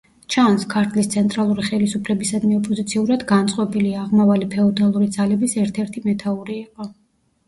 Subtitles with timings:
[0.33, 6.89] ჩანს, ქართლის ცენტრალური ხელისუფლებისადმი ოპოზიციურად განწყობილი, აღმავალი ფეოდალური ძალების ერთ-ერთი მეთაური იყო.